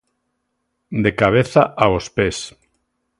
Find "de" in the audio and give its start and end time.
1.03-1.11